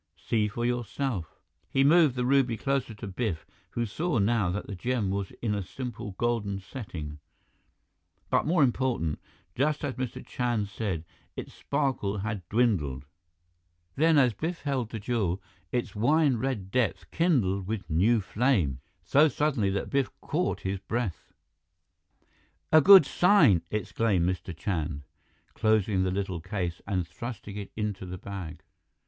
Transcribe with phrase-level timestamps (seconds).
[0.17, 1.37] See for yourself!"
[1.69, 5.53] He moved the ruby closer to Biff, who saw now that the gem was in
[5.53, 7.19] a simple golden setting;
[8.31, 9.19] but more important,
[9.53, 10.25] just as Mr.
[10.25, 13.05] Chand said, its sparkle had dwindled.
[13.95, 15.39] Then, as Biff himself held the jewel,
[15.71, 21.31] its wine red depth kindled with new flame, so suddenly that Biff caught his breath.
[22.71, 24.57] "A good sign!" exclaimed Mr.
[24.57, 25.03] Chand,
[25.53, 28.63] closing the little case and thrusting it into the bag.